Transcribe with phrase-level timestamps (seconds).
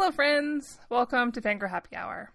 [0.00, 0.78] Hello, friends.
[0.88, 2.32] Welcome to Fangirl Happy Hour.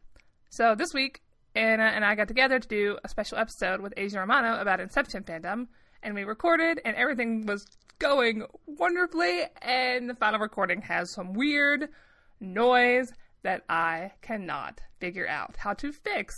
[0.52, 1.24] So this week,
[1.56, 5.24] Ana and I got together to do a special episode with Aja Romano about Inception
[5.24, 5.70] fandom,
[6.04, 7.66] and we recorded, and everything was
[7.98, 9.46] going wonderfully.
[9.64, 11.90] And the final recording has some weird
[12.40, 13.12] noise
[13.42, 16.36] that I cannot figure out how to fix.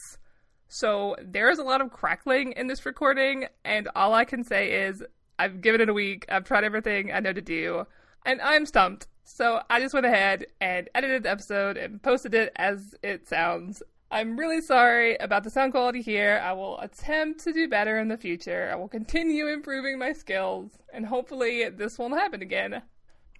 [0.69, 5.03] So there's a lot of crackling in this recording, and all I can say is
[5.37, 6.25] I've given it a week.
[6.29, 7.85] I've tried everything I know to do,
[8.25, 9.07] and I'm stumped.
[9.29, 13.83] So I just went ahead and edited the episode and posted it as it sounds.
[14.09, 16.41] I'm really sorry about the sound quality here.
[16.41, 18.69] I will attempt to do better in the future.
[18.71, 22.81] I will continue improving my skills, and hopefully this won't happen again.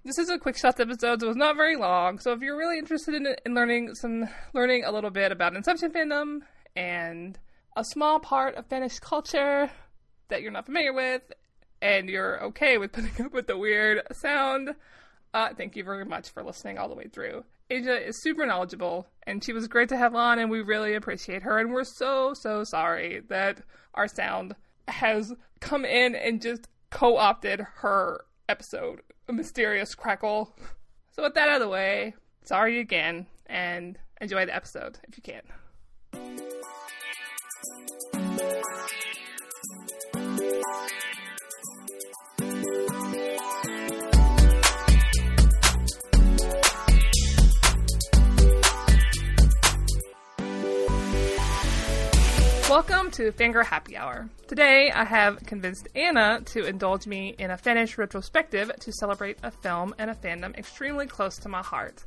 [0.03, 2.19] This is a quick shots episode, so it's not very long.
[2.19, 5.91] So if you're really interested in, in learning some learning a little bit about Inception
[5.91, 6.39] fandom
[6.75, 7.39] and
[7.77, 9.71] a small part of fannish culture
[10.27, 11.21] that you're not familiar with,
[11.81, 14.75] and you're okay with putting up with the weird sound,
[15.33, 17.43] uh, thank you very much for listening all the way through.
[17.69, 21.43] Aja is super knowledgeable, and she was great to have on, and we really appreciate
[21.43, 21.59] her.
[21.59, 23.61] And we're so, so sorry that
[23.93, 24.55] our sound
[24.87, 30.55] has come in and just co opted her episode, a mysterious crackle.
[31.11, 35.23] So, with that out of the way, sorry again, and enjoy the episode if you
[35.23, 35.41] can.
[52.69, 54.27] Welcome to Fangirl Happy Hour.
[54.45, 59.51] Today I have convinced Ana to indulge me in a fannish retrospective to celebrate a
[59.51, 62.03] film and a fandom extremely close to my heart.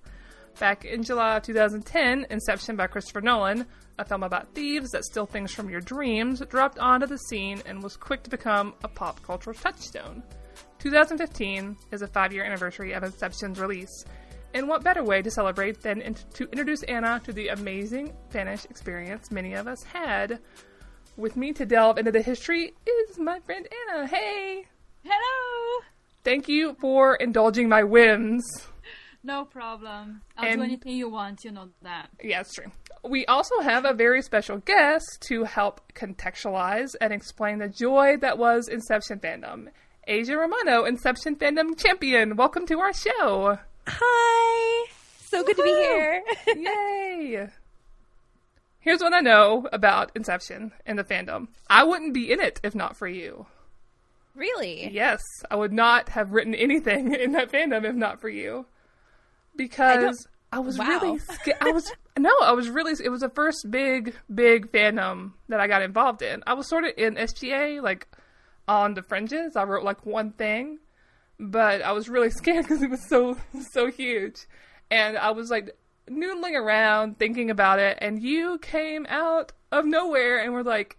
[0.58, 3.64] Back in July of 2010, Inception by Christopher Nolan,
[3.98, 7.82] a film about thieves that steal things from your dreams, dropped onto the scene and
[7.82, 10.22] was quick to become a pop cultural touchstone.
[10.78, 14.04] 2015 is a five year anniversary of Inception's release,
[14.54, 18.64] and what better way to celebrate than in- to introduce Ana to the amazing fannish
[18.66, 20.40] experience many of us had?
[21.16, 24.06] With me to delve into the history is my friend Ana.
[24.06, 24.64] Hey!
[25.04, 25.82] Hello!
[26.24, 28.44] Thank you for indulging my whims.
[29.22, 30.22] No problem.
[30.36, 32.08] I'll And- do anything you want, you know that.
[32.22, 32.70] Yeah, it's true.
[33.02, 38.38] We also have a very special guest to help contextualize and explain the joy that
[38.38, 39.68] was Inception fandom.
[40.08, 42.36] Aja Romano, Inception fandom champion.
[42.36, 43.58] Welcome to our show.
[43.86, 44.86] Hi.
[45.26, 46.22] So good to be here.
[46.56, 47.48] Yay!
[48.80, 51.48] Here's what I know about Inception and the fandom.
[51.68, 53.46] I wouldn't be in it if not for you.
[54.34, 54.88] really?
[54.90, 55.20] Yes,
[55.50, 58.66] I would not have written anything in that fandom if not for you.
[59.54, 60.86] Because I, was wow.
[60.86, 65.32] really sca- I was no, I was really it was the first big big fandom
[65.48, 66.42] that I got involved in.
[66.46, 68.08] I was sort of in SGA like
[68.66, 69.56] on the fringes.
[69.56, 70.78] I wrote like one thing,
[71.40, 73.36] but I was really scared because it was so
[73.70, 74.46] so huge.
[74.90, 75.76] And I was like
[76.08, 80.98] noodling around thinking about it and you came out of nowhere and were like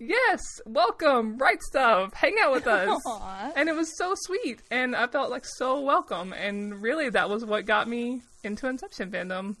[0.00, 3.02] Yes, welcome, right stuff, hang out with us.
[3.06, 3.52] Aw.
[3.56, 7.44] And it was so sweet, and I felt like so welcome, and really that was
[7.44, 9.56] what got me into Inception fandom.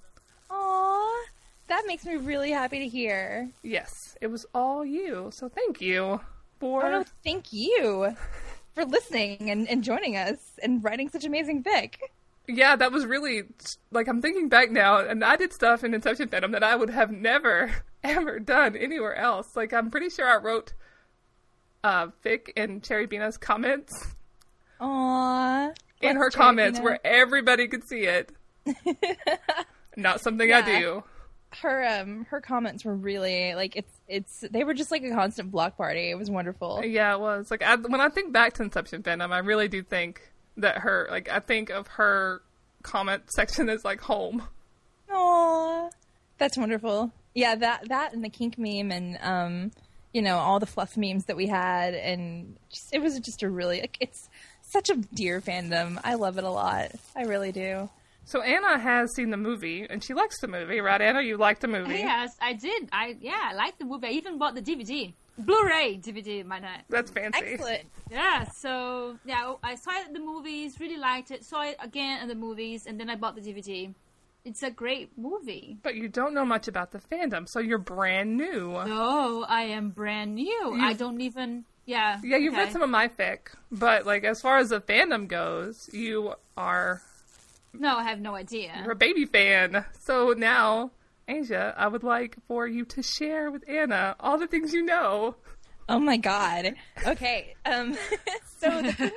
[0.48, 1.24] Aw.
[1.66, 3.50] That makes me really happy to hear.
[3.64, 3.90] Yes,
[4.20, 6.20] it was all you, so thank you
[6.60, 6.86] for.
[6.86, 8.14] Oh, no, thank you
[8.78, 11.94] for listening and, and joining us and writing such amazing fic.
[12.46, 13.42] Yeah, that was really
[13.90, 16.90] like I'm thinking back now, and I did stuff in Inception fandom that I would
[16.90, 17.72] have never
[18.04, 19.56] ever done anywhere else.
[19.56, 20.74] Like I'm pretty sure I wrote
[21.84, 23.92] uh fic in Cherry Bina's comments
[24.80, 25.72] Aw.
[26.00, 26.84] in her Cherry comments Bina.
[26.90, 28.32] where everybody could see it.
[29.96, 31.02] Not something I do.
[31.50, 35.50] Her um her comments were really like it's it's they were just like a constant
[35.50, 36.10] block party.
[36.10, 36.82] It was wonderful.
[36.84, 37.50] Yeah, it was.
[37.50, 41.08] Like I, when I think back to Inception fandom, I really do think that her
[41.10, 42.42] like I think of her
[42.82, 44.42] comment section as like home.
[45.10, 45.88] Aw,
[46.36, 47.12] that's wonderful.
[47.34, 49.70] Yeah, that that and the kink meme and um,
[50.12, 53.50] you know, all the fluff memes that we had, and just, it was just a
[53.50, 54.28] really like, it's
[54.62, 56.00] such a dear fandom.
[56.02, 56.92] I love it a lot.
[57.14, 57.88] I really do.
[58.28, 61.00] So Ana has seen the movie and she likes the movie, right?
[61.00, 61.94] Ana, you like the movie.
[61.94, 62.90] Yes, I did.
[62.92, 64.06] I yeah, I liked the movie.
[64.06, 65.14] I even bought the DVD.
[65.38, 66.82] Blu-ray DVD, might I?
[66.90, 67.40] That's fancy.
[67.42, 67.84] Excellent.
[68.10, 71.42] Yeah, so yeah, oh, I saw it at the movies, really liked it.
[71.42, 73.94] Saw it again at the movies, and then I bought the DVD.
[74.44, 75.78] It's a great movie.
[75.82, 78.72] But you don't know much about the fandom, so you're brand new.
[78.72, 80.76] No, I am brand new.
[80.78, 81.64] I don't even.
[81.86, 82.20] Yeah.
[82.22, 85.88] Yeah, you've read some of my fic, but like as far as the fandom goes,
[85.94, 87.00] you are
[87.72, 88.80] No, I have no idea.
[88.82, 89.84] you're a baby fan.
[90.00, 90.90] So now,
[91.28, 95.36] Aja, I would like for you to share with Ana all the things you know.
[95.88, 96.74] Oh my god.
[97.06, 97.54] Okay.
[97.64, 97.96] Um,
[98.58, 99.10] so the thing,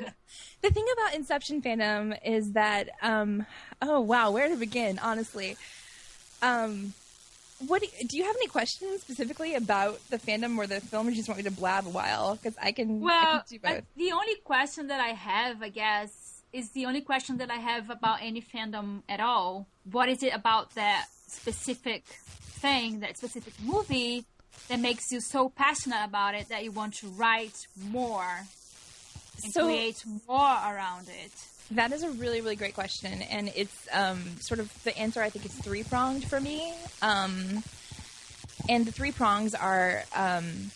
[0.62, 3.46] the thing about Inception fandom is that, um,
[3.82, 5.00] oh wow, where to begin?
[5.00, 5.58] Honestly,
[6.42, 6.94] um,
[7.68, 11.08] what do you, do you have any questions specifically about the fandom or the film,
[11.08, 12.36] or you just want me to blab a while?
[12.36, 13.02] Because I can.
[13.02, 13.72] I Well, can do both.
[13.72, 16.12] I, the only question that I have, I guess,
[16.54, 19.68] is the only question that I have about any fandom at all.
[19.90, 24.26] What is it about that specific thing, that specific movie,
[24.68, 28.46] that makes you so passionate about it that you want to write more
[29.44, 31.32] and So- create more around it?
[31.72, 35.22] That is a really, really great question, and it's um, sort of the answer.
[35.22, 37.64] I think is three pronged for me, um,
[38.68, 40.72] and the three prongs are um,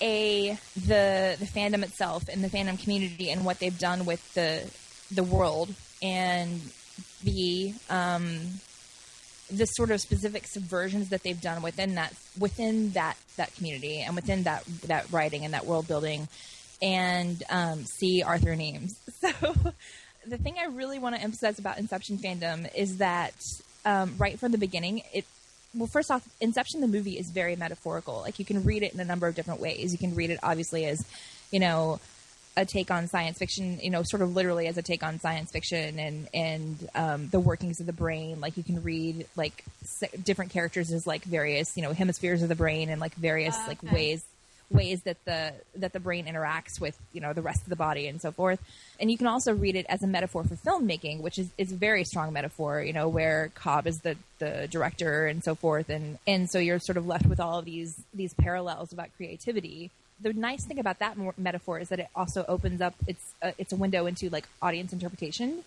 [0.00, 4.70] a the the fandom itself and the fandom community and what they've done with the
[5.10, 6.60] the world, and
[7.24, 8.38] b um,
[9.50, 14.14] the sort of specific subversions that they've done within that within that that community and
[14.14, 16.28] within that that writing and that world building
[16.82, 18.98] and um, see Arthur Eames.
[19.32, 19.54] So
[20.26, 23.34] the thing I really want to emphasize about Inception fandom is that
[23.84, 25.24] um, right from the beginning, it
[25.74, 28.20] well, first off, Inception the movie is very metaphorical.
[28.20, 29.92] Like you can read it in a number of different ways.
[29.92, 31.04] You can read it obviously as,
[31.50, 32.00] you know,
[32.56, 35.50] a take on science fiction, you know, sort of literally as a take on science
[35.50, 38.40] fiction and and um, the workings of the brain.
[38.40, 42.48] Like you can read like s- different characters as like various, you know, hemispheres of
[42.48, 43.92] the brain and like various like Okay.
[43.92, 44.24] ways
[44.68, 48.08] ways that the that the brain interacts with you know the rest of the body
[48.08, 48.58] and so forth
[48.98, 51.76] and you can also read it as a metaphor for filmmaking which is is a
[51.76, 56.18] very strong metaphor you know where cobb is the the director and so forth and
[56.26, 59.88] and so you're sort of left with all of these these parallels about creativity
[60.20, 63.72] the nice thing about that metaphor is that it also opens up it's a, it's
[63.72, 65.62] a window into like audience interpretation.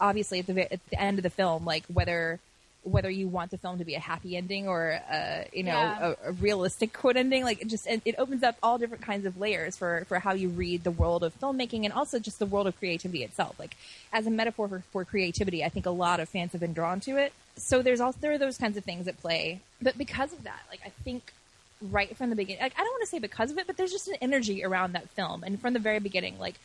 [0.00, 2.40] Obviously at the at the end of the film like whether
[2.82, 6.14] whether you want the film to be a happy ending or uh, you know Yeah.
[6.24, 9.26] a, a realistic quote ending like it just it, it opens up all different kinds
[9.26, 12.46] of layers for for how you read the world of filmmaking and also just the
[12.46, 13.58] world of creativity itself.
[13.58, 13.76] Like
[14.14, 17.00] as a metaphor for, for creativity i think a lot of fans have been drawn
[17.00, 17.34] to it.
[17.56, 19.60] So there's also there are those kinds of things at play.
[19.82, 21.34] But because of that like i think
[21.80, 23.92] right from the beginning like i don't want to say because of it but there's
[23.92, 25.42] just an energy around that film.
[25.44, 26.56] And from the very beginning like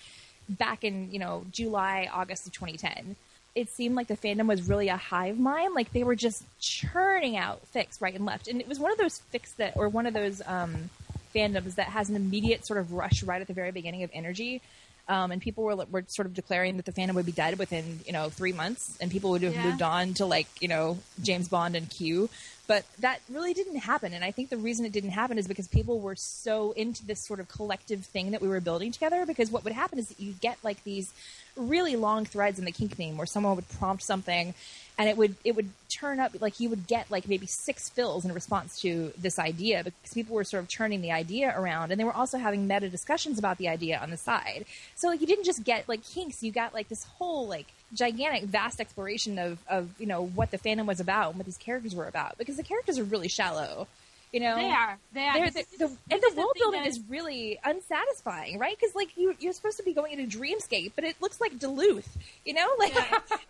[0.48, 3.16] back in you know july august of 2010
[3.56, 5.74] it seemed like the fandom was really a hive mind.
[5.74, 8.50] Like they were just churning out fics right and left.
[8.50, 10.90] And it was one of those fics that or one of those um,
[11.34, 14.62] fandoms that has an immediate sort of rush right at the very beginning of energy.
[15.08, 18.02] Um, and people were, were sort of declaring that the fandom would be dead within
[18.06, 18.98] you know three months.
[19.00, 19.64] And people would have Yeah.
[19.70, 22.30] moved on to like you know james bond and q
[22.68, 24.14] but that really didn't happen.
[24.14, 27.20] And i think the reason it didn't happen is because people were so into this
[27.20, 29.26] sort of collective thing that we were building together.
[29.26, 31.14] Because what would happen is that you get like these
[31.56, 34.54] really long threads in the kink meme where someone would prompt something
[34.98, 38.26] and it would it would turn up like you would get like maybe six fills
[38.26, 41.92] in response to this idea because people were sort of turning the idea around.
[41.92, 44.66] And they were also having meta discussions about the idea on the side.
[44.96, 46.44] So like you didn't just get like kinks.
[46.44, 50.58] You got like this whole like gigantic vast exploration of of you know what the
[50.58, 53.88] fandom was about and what these characters were about because the characters are really shallow
[54.36, 54.98] you know They are.
[55.14, 55.50] They are.
[55.50, 58.76] This the, this and the world building is really unsatisfying, right?
[58.78, 62.18] Because like you, you're supposed to be going into dreamscape, but it looks like Duluth,
[62.44, 62.68] you know?
[62.78, 62.94] Like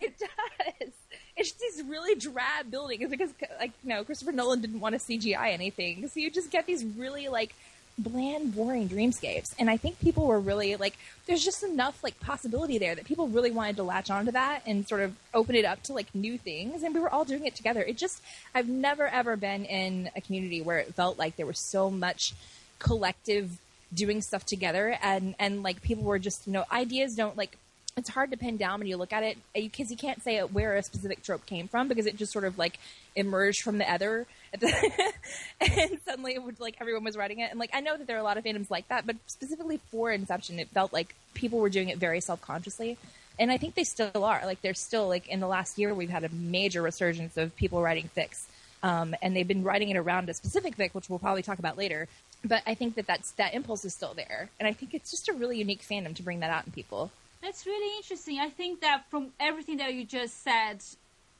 [0.00, 0.90] it does.
[1.36, 5.00] It's just these really drab buildings because, like, you know, Christopher Nolan didn't want to
[5.00, 7.52] CGI anything, so you just get these really like
[7.98, 9.54] bland, boring dreamscapes.
[9.58, 10.96] And I think people were really like,
[11.26, 14.86] there's just enough like possibility there that people really wanted to latch onto that and
[14.86, 16.82] sort of open it up to like new things.
[16.82, 17.82] And we were all doing it together.
[17.82, 18.22] It just,
[18.54, 22.34] I've never ever been in a community where it felt like there was so much
[22.78, 23.58] collective
[23.94, 27.58] doing stuff together and and like people were just you know ideas don't like
[27.96, 30.76] it's hard to pin down when you look at it because you can't say where
[30.76, 32.78] a specific trope came from because it just sort of like
[33.14, 34.26] emerged from the other.
[35.60, 37.50] And suddenly it would like everyone was writing it.
[37.50, 39.78] And like i know that there are a lot of fandoms like that but specifically
[39.90, 42.96] for inception it felt like people were doing it very self-consciously.
[43.38, 44.42] And i think they still are.
[44.44, 47.82] Like they're still like in the last year we've had a major resurgence of people
[47.82, 48.46] writing fics.
[48.82, 51.76] Um, and they've been writing it around a specific fic which we'll probably talk about
[51.76, 52.08] later.
[52.44, 54.48] But i think that that's that impulse is still there.
[54.58, 57.10] And i think it's just a really unique fandom to bring that out in people
[57.42, 58.38] That's really interesting.
[58.38, 60.82] I think that from everything that you just said,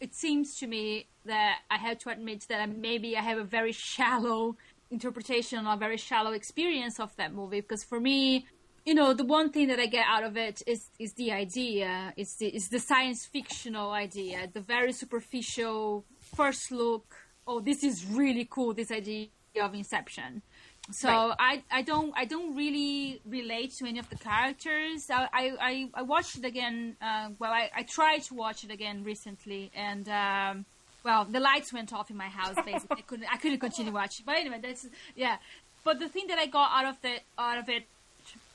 [0.00, 3.73] it seems to me that I have to admit that maybe I have a very
[3.90, 4.56] shallow
[4.90, 8.47] interpretation or a very shallow experience of that movie because for me,
[8.85, 12.12] you know, the one thing that I get out of it is is the idea,
[12.16, 17.14] it's the it's the science fictional idea, the very superficial first look.
[17.47, 18.75] Oh, this is really cool.
[18.75, 19.28] This idea
[19.61, 20.42] of Inception.
[20.90, 21.36] So Right.
[21.38, 25.08] I, I don't I don't really relate to any of the characters.
[25.10, 26.96] I I, I, watched it again.
[27.00, 30.64] Uh, well, I, I tried to watch it again recently, and um,
[31.04, 32.56] well, the lights went off in my house.
[32.66, 34.24] Basically, I couldn't I couldn't continue watching.
[34.26, 35.36] But anyway, that's yeah.
[35.84, 37.84] but the thing that I got out of the out of it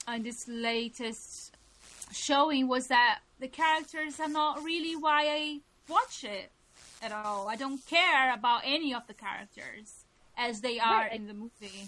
[0.07, 1.55] on this latest
[2.12, 6.51] showing was that the characters are not really why I watch it
[7.01, 7.48] at all.
[7.48, 10.03] I don't care about any of the characters
[10.38, 11.13] as they are Right.
[11.13, 11.88] in the movie.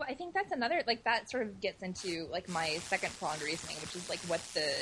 [0.00, 3.42] Well, I think that's another like that sort of gets into like my second pronged
[3.42, 4.72] reasoning, which is like what the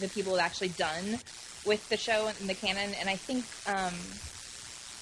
[0.00, 1.18] the people have actually done
[1.66, 2.94] with the show and the canon.
[2.98, 3.92] And I think um,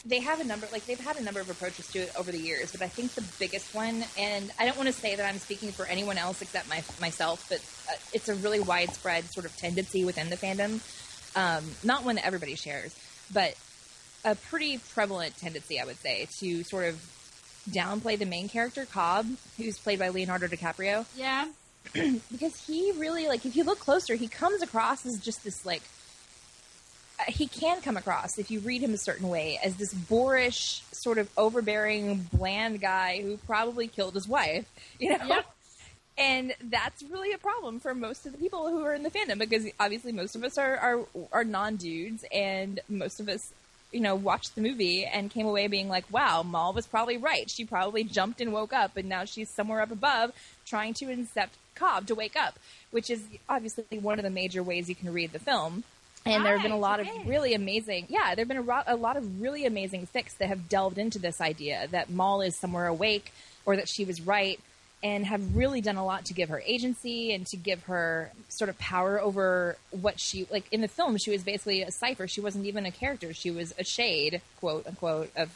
[0.04, 2.40] they have a number like they've had a number of approaches to it over the
[2.40, 5.38] years, but I think the biggest one, and I don't want to say that I'm
[5.38, 9.56] speaking for anyone else except my myself, but uh, it's a really widespread sort of
[9.56, 10.80] tendency within the fandom.
[11.36, 12.92] Um, not one that everybody shares,
[13.32, 13.54] but
[14.24, 17.00] a pretty prevalent tendency, I would say, to sort of
[17.68, 19.26] downplay the main character, Cobb,
[19.56, 21.48] who's played by Leonardo DiCaprio, Yeah,
[22.30, 25.82] because he really, like, if you look closer, he comes across as just this, like,
[27.18, 30.82] uh, he can come across, if you read him a certain way, as this boorish,
[30.92, 34.66] sort of overbearing, bland guy who probably killed his wife,
[34.98, 35.24] you know?
[35.26, 35.46] Yep.
[36.18, 39.38] And that's really a problem for most of the people who are in the fandom
[39.38, 41.00] because obviously most of us are are,
[41.32, 43.54] are non dudes and most of us,
[43.92, 47.50] you know, watched the movie and came away being like, "Wow, Mal was probably right.
[47.50, 50.32] She probably jumped and woke up, and now she's somewhere up above
[50.64, 52.58] trying to incept Cobb to wake up,"
[52.90, 55.84] which is obviously one of the major ways you can read the film.
[56.26, 57.18] And there have been a lot okay.
[57.18, 60.36] of really amazing, yeah, there have been a, ro- a lot of really amazing fics
[60.36, 63.32] that have delved into this idea that Mal is somewhere awake
[63.64, 64.60] or that she was right
[65.02, 68.68] and have really done a lot to give her agency and to give her sort
[68.68, 72.26] of power over what she like in the film she was basically a cipher.
[72.26, 73.32] She wasn't even a character.
[73.32, 75.50] She was a shade quote unquote of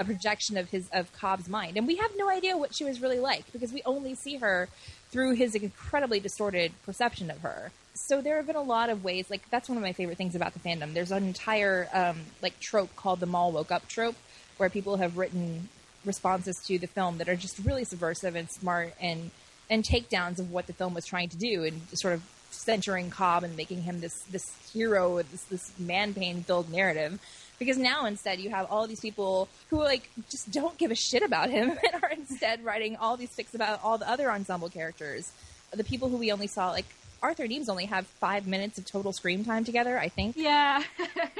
[0.00, 1.76] a projection of his of cobb's mind.
[1.76, 4.68] And we have no idea what she was really like because we only see her
[5.10, 7.70] through his incredibly distorted perception of her.
[7.94, 10.34] So there have been a lot of ways like that's one of my favorite things
[10.34, 10.94] about the fandom.
[10.94, 14.16] There's an entire um, like trope called the Mal woke up trope
[14.56, 15.68] where people have written
[16.06, 19.30] responses to the film that are just really subversive and smart and
[19.68, 23.44] and takedowns of what the film was trying to do and sort of centering Cobb
[23.44, 27.20] and making him this this hero this this man pain filled narrative.
[27.58, 31.22] Because now instead you have all these people who like just don't give a shit
[31.22, 35.32] about him and are instead writing all these fics about all the other ensemble characters.
[35.72, 36.86] The people who we only saw like
[37.22, 40.36] Arthur and Eames only have five minutes of total screen time together I think.
[40.36, 40.82] Yeah.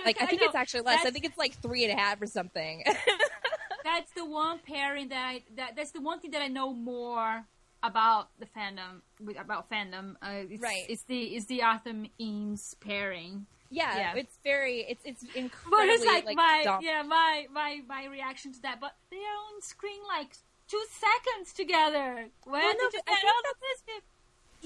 [0.05, 0.47] like I think know.
[0.49, 1.05] it's actually less.
[1.05, 2.83] I think it's like three and a half or something
[3.87, 7.45] that's the one pairing that I that that's the one thing that I know more
[7.83, 8.95] about the fandom
[9.39, 10.07] about fandom.
[10.21, 10.85] Uh, it's, Right.
[10.89, 13.47] It's the it's the Arthur Eames pairing.
[13.71, 14.15] Yeah, Yeah.
[14.23, 15.71] it's very it's it's incredibly.
[15.71, 18.81] But it's like, my dom- yeah my my my reaction to that.
[18.81, 20.31] But they are on screen like
[20.69, 22.27] two seconds together.
[22.45, 24.03] Where Well, no, did you I get think all of this?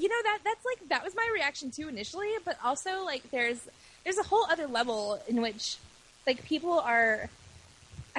[0.03, 3.61] you know that that's like that was my reaction too initially, but also like there's
[4.05, 5.77] there's a whole other level in which
[6.27, 7.29] like people are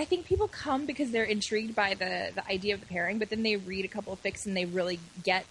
[0.02, 3.30] I think people come because they're intrigued by the the idea of the pairing, but
[3.30, 5.46] then they read a couple of fics and they really get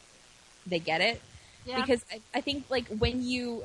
[0.66, 1.20] they get it
[1.64, 1.80] Yeah.
[1.80, 3.62] because I, I think like when you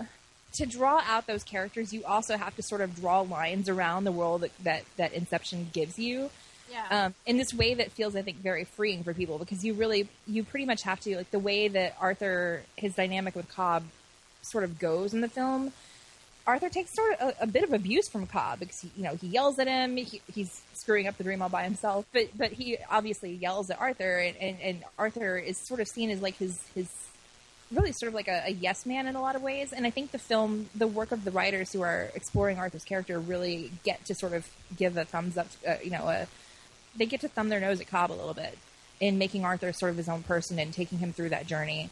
[0.53, 4.11] to draw out those characters, you also have to sort of draw lines around the
[4.11, 6.29] world that that, that Inception gives you
[6.71, 7.05] yeah.
[7.05, 10.07] um, in this way that feels, I think, very freeing for people because you really,
[10.27, 13.83] you pretty much have to like the way that Arthur, his dynamic with Cobb,
[14.41, 15.73] sort of goes in the film.
[16.47, 19.15] Arthur takes sort of a, a bit of abuse from Cobb because he, you know
[19.15, 19.97] he yells at him.
[19.97, 23.79] He, he's screwing up the dream all by himself, but but he obviously yells at
[23.79, 26.89] Arthur, and, and, and Arthur is sort of seen as like his his
[27.71, 29.73] really sort of like a, a yes man in a lot of ways.
[29.73, 33.19] And I think the film, the work of the writers who are exploring Arthur's character,
[33.19, 34.47] really get to sort of
[34.77, 36.27] give a thumbs up, uh, you know, a
[36.95, 38.57] they get to thumb their nose at Cobb a little bit
[38.99, 41.89] in making Arthur sort of his own person and taking him through that journey,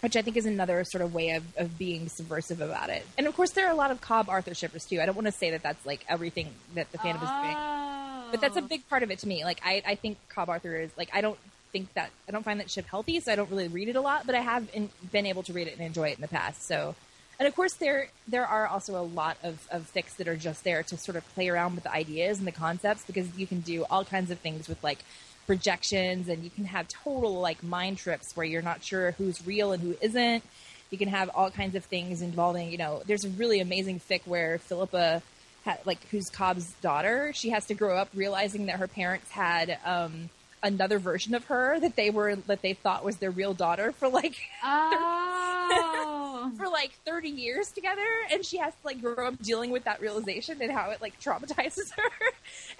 [0.00, 3.04] which I think is another sort of way of, of being subversive about it.
[3.16, 5.00] And of course, there are a lot of Cobb Arthur shippers too.
[5.00, 8.28] I don't want to say that that's like everything that the fandom is doing, Oh.
[8.30, 9.44] but that's a big part of it to me.
[9.44, 11.38] Like, I, I think Cobb Arthur is like, I don't
[11.72, 14.00] think that, I don't find that ship healthy, so I don't really read it a
[14.00, 16.28] lot, but I have in, been able to read it and enjoy it in the
[16.28, 16.66] past.
[16.66, 16.94] So,
[17.38, 20.64] and of course, there there are also a lot of, of fics that are just
[20.64, 23.60] there to sort of play around with the ideas and the concepts because you can
[23.60, 25.00] do all kinds of things with like
[25.46, 29.72] projections and you can have total like mind trips where you're not sure who's real
[29.72, 30.42] and who isn't.
[30.90, 34.20] You can have all kinds of things involving, you know, there's a really amazing fic
[34.24, 35.22] where Philippa,
[35.64, 39.78] ha- like, who's Cobb's daughter, she has to grow up realizing that her parents had
[39.84, 40.30] um,
[40.62, 44.08] another version of her that they were that they thought was their real daughter for
[44.08, 46.15] like Oh.
[46.52, 50.00] For like 30 years together and she has to like grow up dealing with that
[50.00, 52.10] realization and how it like traumatizes her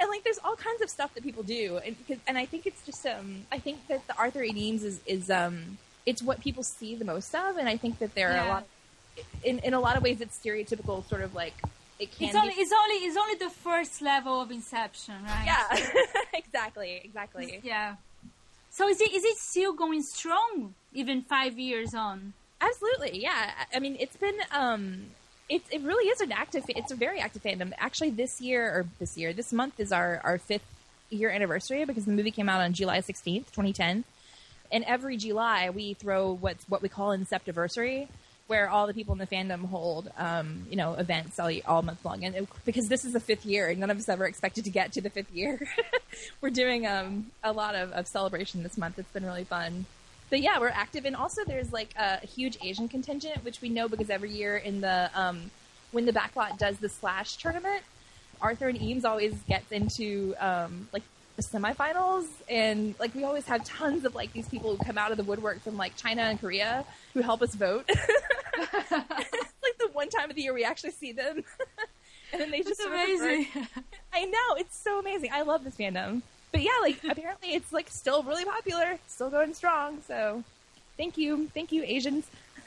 [0.01, 2.67] and like there's all kinds of stuff that people do and because and i think
[2.67, 4.49] it's just um i think that the arthur A.
[4.49, 8.31] Is is um it's what people see the most of and i think that there
[8.33, 8.49] are a Yeah.
[8.49, 8.69] lot
[9.45, 11.55] in in a lot of ways it's stereotypical sort of like
[11.99, 15.47] it can It's only be it's only it's only the first level of Inception, right?
[15.47, 15.69] yeah
[16.35, 17.97] exactly exactly Yeah.
[18.71, 22.35] So is it is it still going strong even five years on?
[22.61, 23.51] Absolutely, yeah.
[23.75, 25.07] I mean, it's been um,
[25.49, 26.65] it it really is an active.
[26.69, 27.73] It's a very active fandom.
[27.79, 30.67] Actually, this year or this year, this month is our our fifth
[31.11, 34.05] year anniversary because the movie came out on July sixteenth, twenty ten.
[34.73, 38.09] And every July, we throw what's what we call Inceptiversary,
[38.47, 42.05] where all the people in the fandom hold, um, you know, events all, all month
[42.05, 42.25] long.
[42.25, 44.93] And it, because this is the fifth year, none of us ever expected to get
[44.93, 45.61] to the fifth year,
[46.41, 48.99] we're doing um, a lot of, of celebration this month.
[48.99, 49.87] It's been really fun.
[50.29, 53.89] But yeah, we're active, and also there's like a huge Asian contingent, which we know
[53.89, 55.51] because every year in the um,
[55.93, 57.83] when the backlot does the slash tournament,
[58.41, 61.03] Arthur and Eames always gets into um, like
[61.37, 65.11] the semifinals and like we always have tons of like these people who come out
[65.11, 67.85] of the woodwork from like China and Korea who help us vote.
[67.89, 71.45] it's like the one time of the year we actually see them.
[72.33, 73.49] and then they just That's amazing.
[74.13, 75.31] I know, it's so amazing.
[75.33, 76.23] I love this fandom.
[76.53, 80.01] But yeah, like apparently it's like still really popular, still going strong.
[80.07, 80.43] So
[80.97, 81.49] thank you.
[81.55, 82.27] Thank you Asians.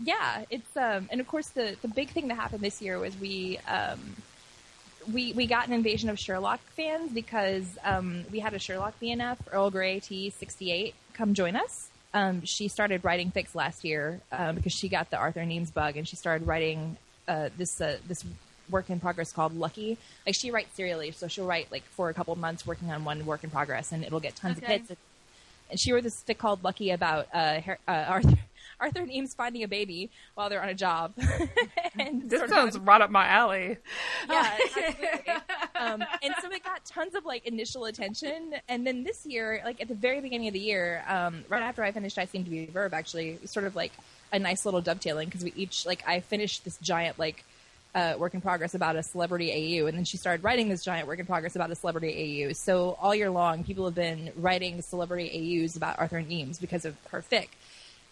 [0.00, 3.16] yeah, it's um and of course the the big thing that happened this year was
[3.16, 4.16] we um
[5.12, 9.38] we we got an invasion of Sherlock fans because um, we had a Sherlock BNF
[9.52, 11.88] earlgreytea sixty eight come join us.
[12.14, 15.96] Um, she started writing fics last year um, because she got the Arthur Eames bug,
[15.96, 16.96] and she started writing
[17.26, 18.24] uh, this uh, this
[18.70, 19.98] work in progress called Lucky.
[20.26, 23.04] Like she writes serially, so she'll write like for a couple of months working on
[23.04, 24.76] one work in progress, and it'll get tons Okay.
[24.76, 25.00] of hits.
[25.70, 28.38] And she wrote this fic called Lucky about uh, Har- uh, Arthur.
[28.80, 31.12] Arthur and Eames finding a baby while they're on a job.
[31.98, 33.76] and This sort of sounds right up my alley.
[34.30, 35.32] yeah, absolutely.
[35.74, 38.54] um, and so it got tons of like initial attention.
[38.68, 41.82] And then this year, like at the very beginning of the year, um, right after
[41.82, 43.90] I finished I Seem to Be a Verb, actually, sort of like
[44.32, 47.44] a nice little dovetailing because we each like I finished this giant like
[47.94, 51.08] uh, work in progress about a celebrity AU, and then she started writing this giant
[51.08, 52.52] work in progress about a celebrity AU.
[52.52, 56.84] So all year long, people have been writing celebrity AUs about Arthur and Eames because
[56.84, 57.48] of her fic.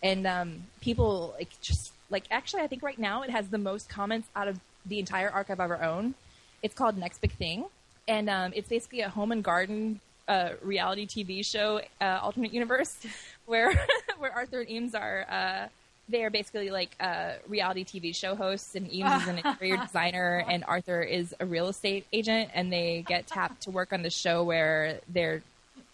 [0.02, 3.88] And um, people like just like actually i think right now it has the most
[3.88, 6.14] comments out of the entire arc i've ever owned
[6.62, 7.66] it's called next big thing.
[8.09, 12.97] And um, it's basically a home and garden uh, reality tv show uh, alternate universe
[13.47, 13.73] where
[14.19, 15.71] where arthur and eames are
[16.08, 20.45] they are basically like uh, reality tv show hosts and eames is an interior designer
[20.49, 24.10] and arthur is a real estate agent and they get tapped to work on the
[24.10, 25.42] show where they're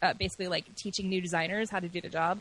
[0.02, 2.40] uh, basically like teaching new designers how to do the job.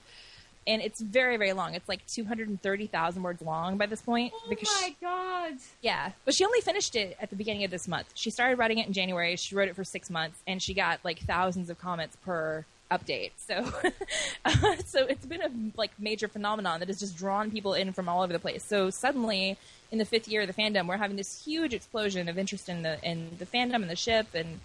[0.67, 1.73] And it's very very long.
[1.75, 5.53] It's like 230000 words long by this point Oh because my god!
[5.81, 6.11] yeah.
[6.25, 8.07] But she only finished it at the beginning of this month.
[8.15, 9.35] She started writing it in january.
[9.35, 13.31] She wrote it for six months and she got like thousands of comments per update
[13.37, 13.63] so
[14.85, 18.21] so it's been a like major phenomenon that has just drawn people in from all
[18.21, 19.57] over the place so suddenly
[19.91, 22.81] in the fifth year of the fandom we're having this huge explosion of interest in
[22.81, 24.59] the in the fandom and the ship and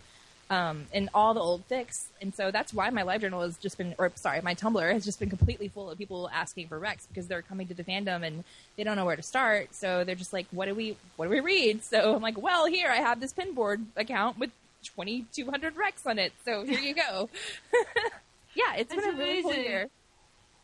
[0.49, 2.07] um, and all the old fics.
[2.23, 5.05] And so that's why my live journal has just been, or sorry, my Tumblr has
[5.05, 8.25] just been completely full of people asking for recs because they're coming to the fandom
[8.25, 8.45] and
[8.77, 9.75] they don't know where to start.
[9.75, 11.83] So they're just like, what do we, what do we read?
[11.83, 14.51] So I'm like, well, here I have this pinboard account with
[14.85, 16.33] 2,200 recs on it.
[16.45, 17.29] So here you go.
[18.55, 19.65] yeah, it's That's been a really cool amazing.
[19.71, 19.89] year.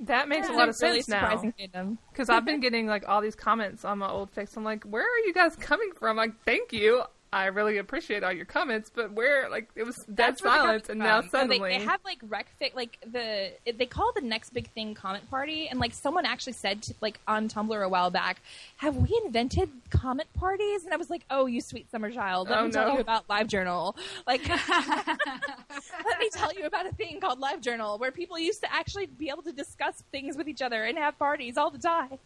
[0.00, 1.20] That makes It's a lot of really sense now.
[1.20, 1.98] surprising fandom.
[2.10, 4.56] Because I've been getting like all these comments on my old fics.
[4.56, 6.16] I'm like, where are you guys coming from?
[6.16, 7.02] Like, thank you.
[7.34, 10.98] I really appreciate all your comments, but where like it was dead That's silence, and
[10.98, 11.30] now from.
[11.30, 14.68] So they- suddenly they, have like rec fic, like the they call the next big
[14.72, 18.42] thing comment party, and like someone actually said to, like on Tumblr a while back,
[18.78, 22.58] "Have we invented comment parties?" And I was like, "Oh, you sweet summer child, let
[22.58, 22.94] Oh, me tell no.
[22.94, 23.96] you about LiveJournal.
[24.26, 24.46] Like,
[25.08, 29.30] let me tell you about a thing called LiveJournal where people used to actually be
[29.30, 32.18] able to discuss things with each other and have parties all the time."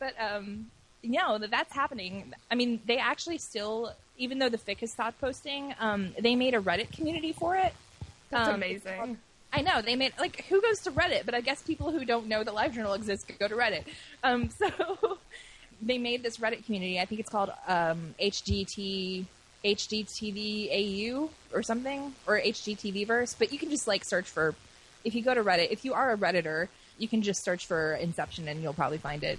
[0.00, 0.66] But um,
[1.02, 2.34] you know that that's happening.
[2.50, 6.54] I mean, they actually still, even though the fic has stopped posting, um, they made
[6.54, 7.74] a Reddit community for it.
[8.30, 9.18] that's Um, amazing.
[9.52, 12.26] I know they made like who goes to Reddit, but I guess people who don't
[12.28, 13.82] know that LiveJournal exists could go to Reddit.
[14.22, 15.18] Um, so
[15.82, 17.00] they made this Reddit community.
[17.00, 19.26] I think it's called um, HGT
[19.64, 23.34] HGTV AU or something or HGTV verse.
[23.38, 24.54] But you can just like search for
[25.04, 25.70] if you go to Reddit.
[25.70, 29.22] If you are a redditor, you can just search for Inception and you'll probably find
[29.24, 29.38] it.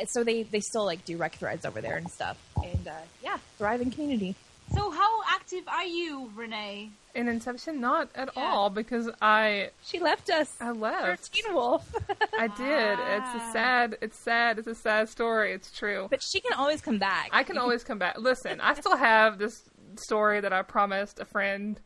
[0.00, 2.38] And So they they still like do rec threads over there and stuff.
[2.56, 4.34] And uh, yeah, thriving community.
[4.74, 6.90] So how active are you, Renay?
[7.16, 8.42] In Inception, not at Yeah.
[8.44, 10.54] all because I She left us.
[10.60, 11.32] I left.
[11.32, 11.92] Teen Wolf.
[12.38, 12.98] I did.
[13.00, 13.50] It's a Ah.
[13.52, 13.98] sad.
[14.00, 14.58] It's sad.
[14.60, 15.52] It's a sad story.
[15.52, 16.06] It's true.
[16.08, 17.30] but she can always come back.
[17.32, 18.16] I can always come back.
[18.18, 19.64] Listen, I still have this
[19.96, 21.80] story that I promised a friend,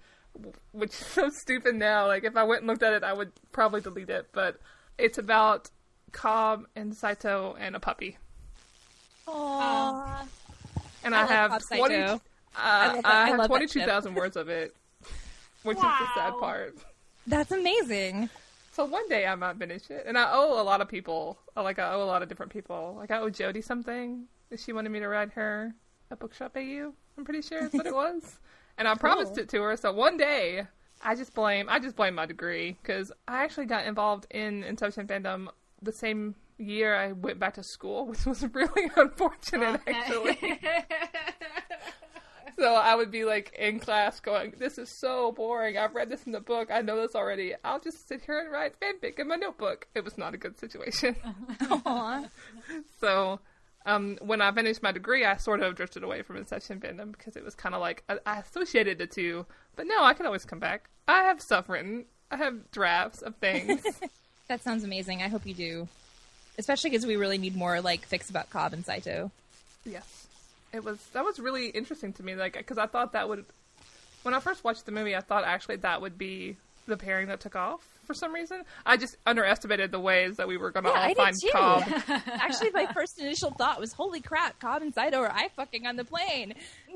[0.72, 2.06] which is so stupid now.
[2.06, 4.26] Like, if I went and looked at it, I would probably delete it.
[4.32, 4.60] But
[4.98, 5.70] it's about
[6.14, 8.16] Cobb and Saito and a puppy.
[9.28, 10.26] Aww.
[11.04, 12.12] And I I, have Cobb 20, Saito.
[12.14, 12.18] uh,
[12.56, 14.74] I I have love 22,000 words of it,
[15.64, 16.74] which is the sad part.
[17.26, 18.30] That's amazing.
[18.72, 21.38] So one day I might finish it, and I owe a lot of people.
[21.56, 22.94] Like I owe a lot of different people.
[22.96, 24.24] Like I owe Jody something.
[24.56, 25.74] She wanted me to write her
[26.10, 26.92] a bookshop AU.
[27.18, 28.38] I'm pretty sure that's what it was,
[28.78, 29.76] and I promised it to her.
[29.76, 30.66] So one day,
[31.02, 35.06] I just blame I just blame my degree because I actually got involved in Inception
[35.06, 35.48] fandom
[35.84, 40.60] the same year I went back to school, which was really unfortunate actually.
[42.56, 45.76] So I would be like in class going, "This is so boring.
[45.76, 46.70] I've read this in the book.
[46.70, 47.52] I know this already.
[47.64, 50.56] I'll just sit here and write fanfic in my notebook." It was not a good
[50.56, 51.16] situation.
[53.00, 53.40] So
[53.86, 57.36] um, when I finished my degree, I sort of drifted away from Inception fandom because
[57.36, 59.46] it was kind of like I, I associated the two.
[59.76, 60.88] But no, I can always come back.
[61.06, 62.06] I have stuff written.
[62.30, 63.82] I have drafts of things.
[64.48, 65.22] That sounds amazing.
[65.22, 65.88] I hope you do.
[66.58, 69.30] Especially because we really need more like fics about Cobb and Saito.
[69.84, 70.26] Yes,
[70.72, 70.98] it was.
[71.12, 72.34] That was really interesting to me.
[72.36, 73.44] Like, because I thought that would,
[74.22, 77.40] when I first watched the movie, I thought actually that would be the pairing that
[77.40, 78.62] took off for some reason.
[78.84, 81.36] I just underestimated the ways that we were going to Yeah, all I did find
[81.40, 81.50] too.
[81.52, 81.82] Cobb.
[82.40, 85.96] Actually, my first initial thought was, "Holy crap, Cobb and Saito are I fucking on
[85.96, 86.54] the plane."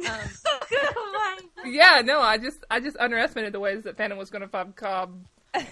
[0.09, 0.19] Um,
[0.73, 4.43] oh my yeah, no, I just I just underestimated the ways that fandom was going
[4.43, 5.15] to find Cobb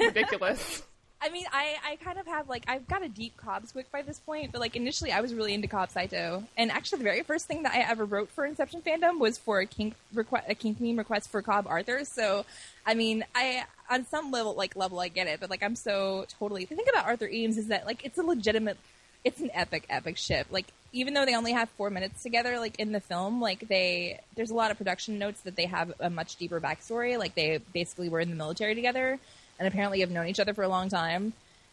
[0.01, 0.83] ridiculous.
[1.21, 4.03] I mean, I, I kind of have like I've got a deep Cobb squick by
[4.03, 7.23] this point, but like initially I was really into Cobb Saito, and actually the very
[7.23, 10.55] first thing that I ever wrote for Inception fandom was for a kink request, a
[10.55, 12.05] kink meme request for Cobb Arthur.
[12.05, 12.45] So,
[12.85, 16.27] I mean, I on some level like level I get it, but like I'm so
[16.39, 18.77] totally the thing about Arthur Eames is that like it's a legitimate,
[19.25, 20.49] it's an epic epic ship.
[20.51, 24.21] Like even though they only have four minutes together, like in the film, like they
[24.35, 27.19] there's a lot of production notes that they have a much deeper backstory.
[27.19, 29.19] Like they basically were in the military together
[29.59, 31.33] and apparently have known each other for a long time.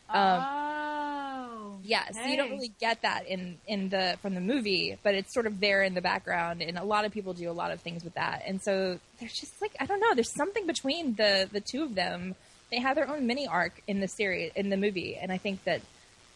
[0.09, 1.77] Um, oh.
[1.83, 5.33] yeah, so you don't really get that in in the from the movie, but it's
[5.33, 7.81] sort of there in the background, and a lot of people do a lot of
[7.81, 8.43] things with that.
[8.45, 11.95] And so there's just like I don't know, there's something between the the two of
[11.95, 12.35] them.
[12.71, 15.63] They have their own mini arc in the series in the movie, and I think
[15.65, 15.81] that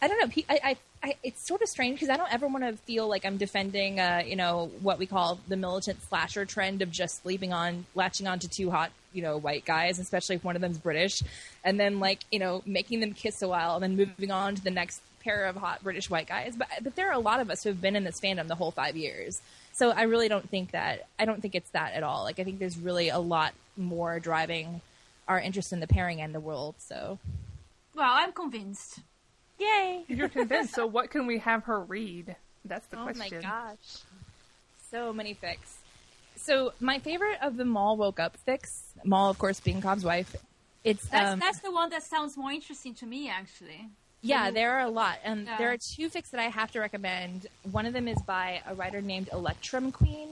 [0.00, 0.42] I don't know.
[0.48, 3.24] I, I, I it's sort of strange because I don't ever want to feel like
[3.24, 7.52] I'm defending, uh, you know, what we call the militant slasher trend of just sleeping
[7.52, 10.78] on, latching on to two hot, you know, white guys, especially if one of them's
[10.78, 11.22] British,
[11.64, 14.62] and then like, you know, making them kiss a while and then moving on to
[14.62, 16.54] the next pair of hot British white guys.
[16.56, 18.54] But but there are a lot of us who have been in this fandom the
[18.54, 19.40] whole five years,
[19.72, 22.22] so I really don't think that I don't think it's that at all.
[22.22, 24.80] Like I think there's really a lot more driving
[25.26, 26.76] our interest in the pairing and the world.
[26.78, 27.18] So
[27.96, 29.00] Well, I'm convinced.
[29.58, 30.04] Yay!
[30.08, 30.74] You're convinced.
[30.74, 32.36] So what can we have her read?
[32.64, 33.22] That's the Oh question.
[33.32, 33.98] Oh my gosh.
[34.90, 35.74] So many fics.
[36.36, 40.34] So my favorite of the Mal woke up fics, Mal of course being Cobb's wife.
[40.84, 43.88] It's That's um, that's the one that sounds more interesting to me, actually.
[44.22, 45.58] yeah, there are a lot, and Yeah.
[45.58, 47.48] there are two fics that I have to recommend.
[47.70, 50.28] One of them is by a writer named Electrum Queen,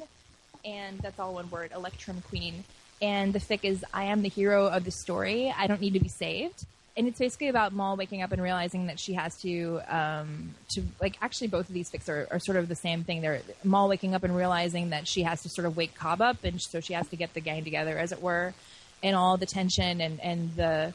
[0.65, 2.65] and that's all one word, Electrum Queen.
[3.03, 5.53] And the fic is "I am the hero of the story.
[5.57, 6.65] I don't need to be saved."
[6.97, 10.83] And it's basically about Mal waking up and realizing that she has to, um, to
[11.01, 13.21] like actually both of these fics are, are sort of the same thing.
[13.21, 16.43] They're Mal waking up and realizing that she has to sort of wake Cobb up,
[16.43, 18.55] and so she has to get the gang together, as it were,
[19.03, 20.95] and all the tension and and the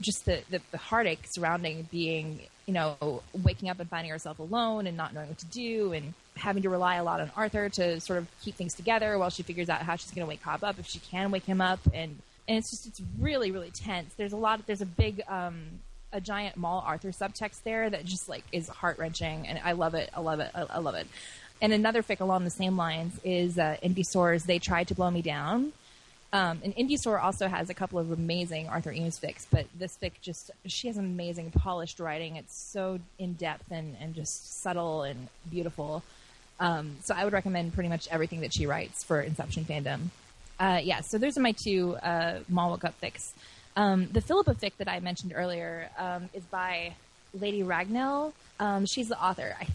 [0.00, 4.86] just the, the, the heartache surrounding being, you know, waking up and finding herself alone
[4.86, 8.00] and not knowing what to do and having to rely a lot on Arthur to
[8.00, 10.64] sort of keep things together while she figures out how she's going to wake Cobb
[10.64, 11.80] up if she can wake him up.
[11.94, 14.14] And, and it's just, it's really, really tense.
[14.14, 15.62] There's a lot, there's a big, um,
[16.12, 19.46] a giant Mal Arthur subtext there that just like is heart wrenching.
[19.46, 20.10] And I love it.
[20.14, 20.50] I love it.
[20.54, 21.06] I, I love it.
[21.60, 25.10] And another fic along the same lines is uh, Indie Soar's They Tried to Blow
[25.10, 25.72] Me Down.
[26.32, 29.98] Um, and Indie Soar also has a couple of amazing Arthur Eames fics, but this
[30.02, 32.36] fic just she has amazing polished writing.
[32.36, 36.02] It's so in depth and, and just subtle and beautiful.
[36.58, 40.08] Um, so I would recommend pretty much everything that she writes for Inception fandom.
[40.58, 43.32] Uh, yeah, so those are my two uh, Mal Woke Up fics.
[43.76, 46.94] Um, the Philippa fic that I mentioned earlier um, is by
[47.38, 48.32] Lady Ragnell.
[48.60, 49.56] Um, she's the author.
[49.60, 49.66] I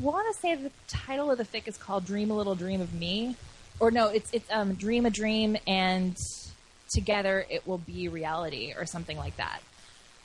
[0.00, 2.92] want to say the title of the fic is called "Dream a Little Dream of
[2.92, 3.36] Me,"
[3.80, 6.16] or no, it's it's um, "Dream a Dream" and
[6.90, 9.60] together it will be reality or something like that.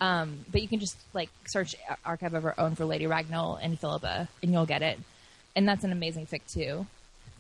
[0.02, 3.80] Um, but you can just like search Archive of Our Own for Lady Ragnell and
[3.80, 5.00] Philippa, and you'll get it.
[5.56, 6.86] And that's an amazing fic too.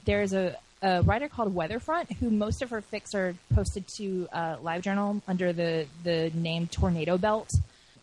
[0.05, 4.57] There's a, a writer called Weatherfront who most of her fics are posted to uh,
[4.57, 7.53] LiveJournal under the the name Tornado Belt.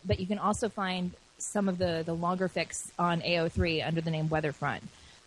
[0.05, 4.11] But you can also find some of the the longer fics on AO3 under the
[4.11, 4.81] name Weatherfront.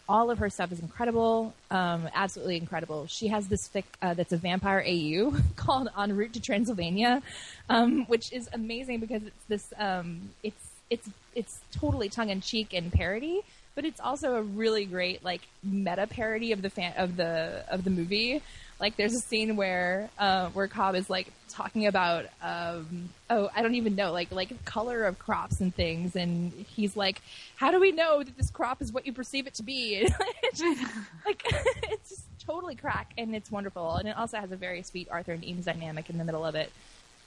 [0.08, 3.06] All of her stuff is incredible, um, absolutely incredible.
[3.06, 7.22] She has this fic uh, that's a vampire AU called En Route to Transylvania,
[7.68, 12.74] um, which is amazing because it's this um, it's it's it's totally tongue in cheek
[12.74, 13.42] and parody,
[13.80, 17.82] but it's also a really great like meta parody of the fan of the of
[17.82, 18.42] the movie
[18.78, 23.62] Like there's a scene where uh, where Cobb is like talking about um, oh I
[23.62, 27.22] don't even know like like color of crops and things, and he's like,
[27.56, 30.06] how do we know that this crop is what you perceive it to be?
[30.42, 30.82] It's just,
[31.26, 31.42] like
[31.90, 35.32] it's just totally crack, and it's wonderful, and it also has a very sweet Arthur
[35.32, 36.72] and Eames dynamic in the middle of it.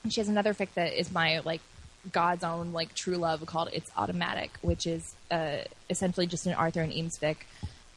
[0.03, 1.61] And she has another fic that is my like
[2.11, 5.57] God's own like true love called It's Automatic, which is uh,
[5.89, 7.37] essentially just an Arthur and Eames fic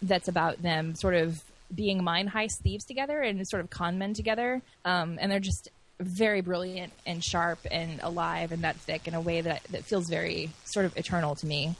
[0.03, 1.43] that's about them sort of
[1.75, 4.63] being mine heist thieves together and sort of con men together.
[4.85, 9.21] Um, and they're just very brilliant and sharp and alive and that thick in a
[9.21, 11.75] way that that feels very sort of eternal to me.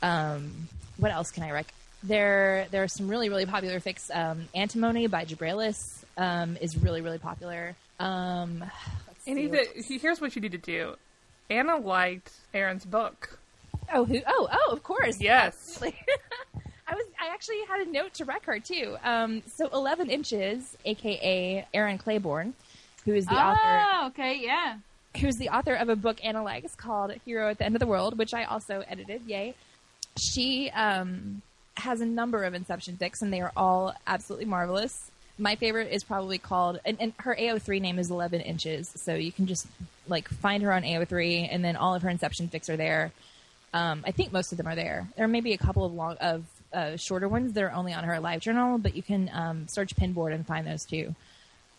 [0.00, 1.72] Um, what else can I rec?
[2.02, 4.14] There, there are some really, really popular fics.
[4.14, 7.76] Um, Antimony by jibrailis um, is really, really popular.
[8.00, 9.68] Um, let's And he did-
[10.00, 10.96] here's what you need to do.
[11.50, 13.38] Ana liked Erin's book.
[13.92, 14.20] Oh, who?
[14.26, 15.20] Oh, oh, of course.
[15.20, 15.80] Yes.
[15.82, 17.06] I was.
[17.20, 18.96] I actually had a note to rec her too.
[19.04, 22.54] Um, so eleven inches, aka Erin Claiborne,
[23.04, 24.76] who is the author, oh, okay, yeah.
[25.20, 27.86] who's the author of a book Ana likes called "Hero at the End of the
[27.86, 29.22] World," which I also edited.
[29.26, 29.54] Yay!
[30.18, 31.42] She um,
[31.76, 35.10] has a number of Inception fics, and they are all absolutely marvelous.
[35.38, 39.32] My favorite is probably called, and, and her AO3 name is 11 inches, so you
[39.32, 39.66] can just
[40.08, 43.12] like find her on AO3, and then all of her Inception fics are there.
[43.74, 45.08] Um, I think most of them are there.
[45.16, 48.04] There may be a couple of long of uh, shorter ones that are only on
[48.04, 51.14] her live journal, but you can um, search Pinboard and find those too.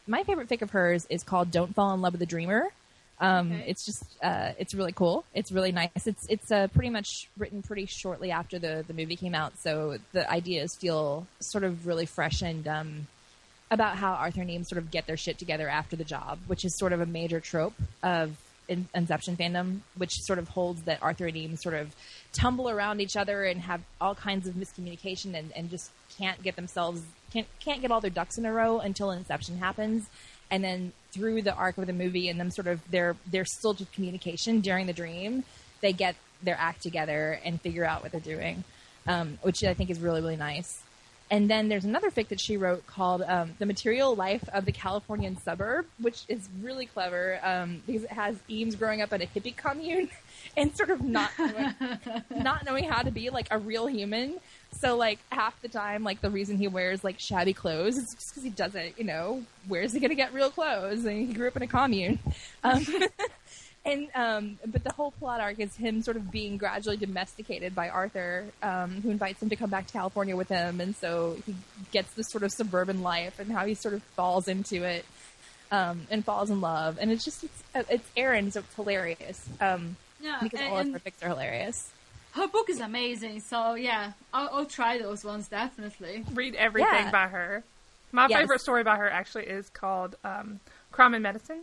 [0.07, 2.69] My favorite fic of hers is called "Don't Fall in Love with a Dreamer."
[3.19, 3.65] Um, Okay.
[3.67, 5.23] It's just uh, it's really cool.
[5.33, 6.07] It's really nice.
[6.07, 9.97] It's it's uh, pretty much written pretty shortly after the the movie came out, so
[10.13, 13.07] the ideas feel sort of really fresh and um,
[13.73, 16.63] about how Arthur and Eames sort of get their shit together after the job, which
[16.63, 21.01] is sort of a major trope of in- Inception fandom, which sort of holds that
[21.01, 21.95] Arthur and Eames sort of
[22.31, 26.55] tumble around each other and have all kinds of miscommunication and, and just can't get
[26.55, 30.07] themselves can't can't get all their ducks in a row until Inception happens,
[30.51, 33.75] and then through the arc of the movie and them sort of their their still
[33.93, 35.43] communication during the dream,
[35.81, 38.63] they get their act together and figure out what they're doing,
[39.07, 40.82] um, which I think is really really nice.
[41.33, 44.71] And then there's another fic that she wrote called um, "The Material Life of the
[44.71, 49.25] Californian Suburb," which is really clever um, because it has Eames growing up in a
[49.25, 50.09] hippie commune
[50.57, 51.73] and sort of not knowing,
[52.43, 54.35] not knowing how to be like a real human.
[54.73, 58.29] So like half the time, like the reason he wears like shabby clothes is just
[58.29, 61.03] because he doesn't, you know, where's he gonna get real clothes?
[61.03, 62.19] And he grew up in a commune.
[62.63, 62.85] Um,
[63.85, 67.89] and um, but the whole plot arc is him sort of being gradually domesticated by
[67.89, 71.53] Arthur, um, who invites him to come back to California with him, and so he
[71.91, 75.05] gets this sort of suburban life and how he sort of falls into it
[75.71, 79.47] um, and falls in love, and it's just it's, uh, it's Erin, so it's hilarious
[79.59, 81.89] um, Yeah, because and, all of her fics are hilarious.
[82.33, 83.41] her book is amazing.
[83.41, 86.23] So yeah, I'll, I'll try those ones definitely.
[86.33, 87.11] Read everything Yeah.
[87.11, 87.63] by her.
[88.13, 88.41] My Yes.
[88.41, 90.59] favorite story by her actually is called um,
[90.91, 91.61] Crime and Medicine.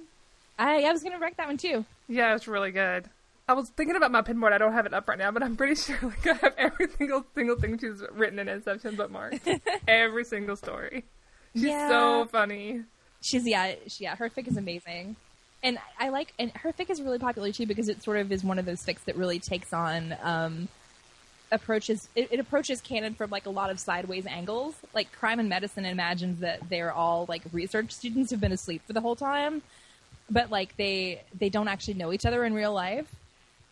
[0.61, 1.85] I, I was gonna rec that one too.
[2.09, 3.07] Yeah, it's really good.
[3.49, 4.53] I was thinking about my pinboard.
[4.53, 6.89] I don't have it up right now, but I'm pretty sure like I have every
[6.97, 9.49] single single thing she's written in Inception but marked.
[9.89, 11.05] every single story.
[11.55, 11.89] She's Yeah.
[11.89, 12.83] so funny.
[13.23, 14.17] She's yeah, she, yeah.
[14.17, 15.17] Her fic is amazing,
[15.63, 18.31] and I, I like and her fic is really popular too because it sort of
[18.31, 20.69] is one of those fics that really takes on um,
[21.53, 22.09] approaches.
[22.15, 24.75] It, it approaches canon from like a lot of sideways angles.
[24.95, 28.93] Like crime and medicine imagines that they're all like research students who've been asleep for
[28.93, 29.63] the whole time,
[30.31, 33.07] but like they they don't actually know each other in real life.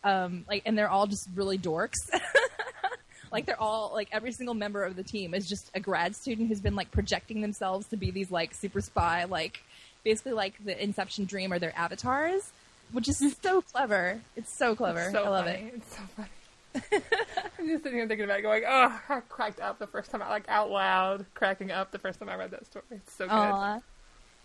[0.03, 1.95] Um, like and they're all just really dorks.
[3.31, 6.47] like they're all like every single member of the team is just a grad student
[6.47, 9.61] who's been like projecting themselves to be these like super spy like
[10.03, 12.51] basically like the inception dream or their avatars
[12.91, 15.57] which is so clever it's so clever It's so i love funny.
[15.59, 16.29] it It's so funny.
[17.59, 20.21] I'm just sitting here thinking about it, going, oh, I cracked up the first time,
[20.21, 22.85] I like out loud, cracking up the first time I read that story.
[22.91, 23.33] It's so good.
[23.33, 23.79] Aw.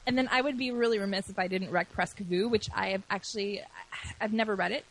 [0.07, 3.03] And then i would be really remiss if i didn't rec Presque which i have
[3.11, 3.63] actually
[4.21, 4.85] i've never read it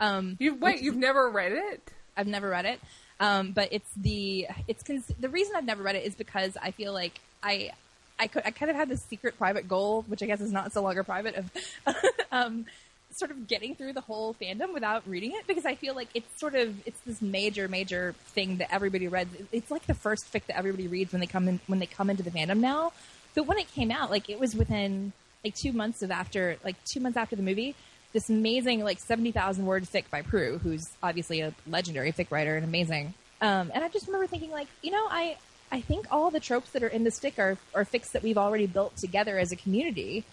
[0.00, 1.82] um You wait, you've never read it?
[2.16, 2.80] I've never read it,
[3.20, 6.72] um, but it's the it's cons- the reason I've never read it is because I
[6.72, 7.70] feel like I
[8.18, 10.72] I could I kind of had this secret private goal, which I guess is not
[10.72, 11.50] so longer private, of
[12.32, 12.66] um,
[13.12, 16.28] sort of getting through the whole fandom without reading it because I feel like it's
[16.40, 19.34] sort of it's this major major thing that everybody reads.
[19.52, 22.10] It's like the first fic that everybody reads when they come in when they come
[22.10, 22.92] into the fandom now.
[23.38, 25.12] But when it came out, like it was within
[25.44, 27.76] like two months of after like two months after the movie
[28.12, 32.64] this amazing like 70,000 word fic by Prue, who's obviously a legendary fic writer and
[32.64, 33.14] amazing.
[33.40, 35.36] Um, and I just remember thinking like, you know, I,
[35.70, 38.38] I think all the tropes that are in this fic are, are fics that we've
[38.38, 40.24] already built together as a community.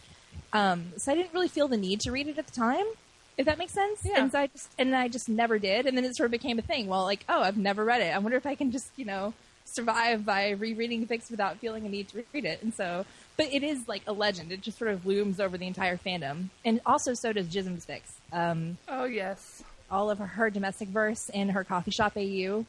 [0.52, 2.86] Um, so I didn't really feel the need to read it at the time,
[3.38, 4.00] if that makes sense.
[4.04, 4.24] Yeah.
[4.24, 5.86] And so I just, and I just never did.
[5.86, 6.88] And then it sort of became a thing.
[6.88, 8.16] Well, like, oh, I've never read it.
[8.16, 9.34] I wonder if I can just, you know,
[9.76, 12.64] survive by rereading fics without feeling a need to read it.
[12.64, 13.06] And so
[13.38, 14.52] but it is like a legend.
[14.54, 18.14] It just sort of looms over the entire fandom, and also so does Jism's fics.
[18.32, 19.62] Um, Oh yes.
[19.92, 22.66] all of her domestic verse and her coffee shop AU.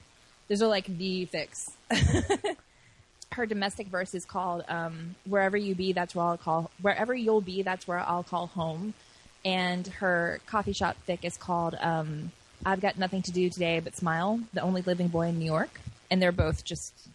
[0.49, 1.71] Those are like the fics.
[3.33, 6.71] her domestic verse is called um, "Wherever You Be, That's Where I'll Call.
[6.83, 8.95] Wherever You'll Be, That's Where I'll Call Home."
[9.45, 12.33] And her coffee shop fic is called um,
[12.65, 15.81] "I've Got Nothing to Do Today But Smile." The only living boy in New York,
[16.11, 17.09] and they're both just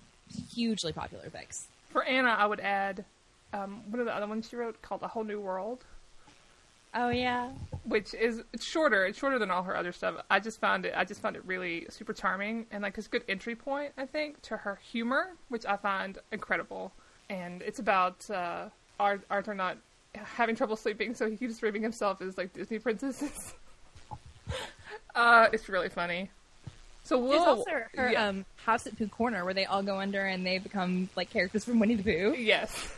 [0.54, 1.68] hugely popular books.
[1.90, 3.04] For Ana, I would add
[3.54, 5.84] um, one of the other ones she wrote called "A Whole New World,"
[6.94, 7.50] Oh yeah,
[7.86, 9.06] which is it's shorter.
[9.06, 10.16] It's shorter than all her other stuff.
[10.30, 10.94] I just found it.
[10.96, 13.94] I just found it really super charming and like it's a good entry point.
[13.98, 16.92] I think to her humor, which I find incredible.
[17.30, 18.66] And it's about uh,
[19.00, 19.78] Arthur not
[20.14, 23.54] having trouble sleeping, so he keeps dreaming himself as like Disney princesses.
[25.16, 26.30] uh, it's really funny.
[27.12, 28.28] So we'll there's also her yeah.
[28.30, 31.66] um, house at Pooh Corner where they all go under and they become like characters
[31.66, 32.36] from Winnie the Pooh.
[32.38, 32.94] yes.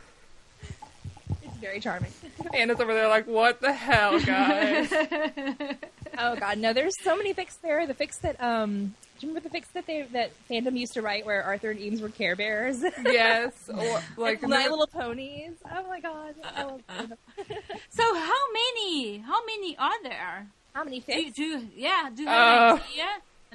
[1.42, 2.12] It's very charming.
[2.54, 4.92] Ana's over there like, what the hell, guys?
[6.16, 6.74] Oh god, no!
[6.74, 7.88] There's so many fics there.
[7.88, 11.02] The fics that um, do you remember the fics that they that fandom used to
[11.02, 15.54] write where Arthur and Eames were Care Bears, yes, or like My Little Ponies.
[15.74, 16.36] Oh my god!
[16.56, 17.14] I love them.
[17.90, 19.18] So how many?
[19.26, 20.46] How many are there?
[20.74, 22.10] How many Do do you- yeah?
[22.16, 22.76] Do you have Uh.
[22.76, 23.06] an idea?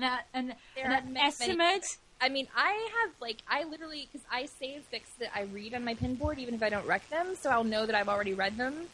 [0.03, 1.85] An, an, an are many, estimate?
[2.21, 5.85] I mean, I have like I literally because I save fics that I read on
[5.85, 8.57] my pinboard even if I don't rec them, so I'll know that I've already read
[8.57, 8.87] them.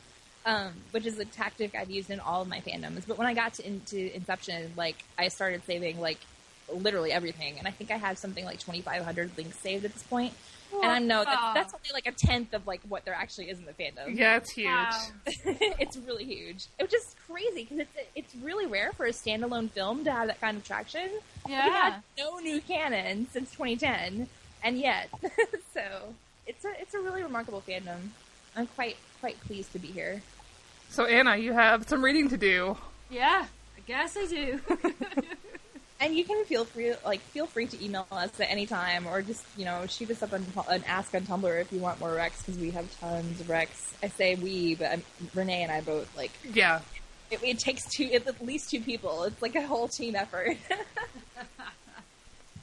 [0.47, 3.05] Um, which is a tactic I've used in all of my fandoms.
[3.09, 6.19] But when I got to into Inception, like I started saving like
[6.73, 10.33] literally everything, and I think I have something like 2,500 links saved at this point.
[10.73, 11.53] Oh, and I know that's, Wow.
[11.55, 14.17] that's only like a tenth of like what there actually is in the fandom.
[14.17, 14.67] yeah, it's huge.
[14.67, 14.99] Wow.
[15.27, 16.67] it's really huge.
[16.79, 20.27] It was just crazy because it's it's really rare for a standalone film to have
[20.29, 21.09] that kind of traction.
[21.47, 21.71] We Yeah.
[21.71, 24.27] had no new canon since 2010,
[24.65, 25.11] and yet,
[25.75, 26.15] so
[26.47, 28.09] it's a it's a really remarkable fandom.
[28.57, 30.23] I'm quite quite pleased to be here.
[30.91, 32.77] So Ana, you have some reading to do.
[33.11, 33.47] Yeah.
[33.77, 34.61] I guess I do.
[36.05, 39.23] And you can feel free like feel free to email us at any time, or
[39.23, 42.11] just you know shoot us up on an ask on Tumblr if you want more
[42.11, 43.95] recs because we have tons of recs.
[44.03, 45.03] I say we, but um
[45.35, 46.81] Renay and I both like Yeah.
[47.31, 49.25] it, it takes two at least two people.
[49.25, 50.59] It's like a whole team effort.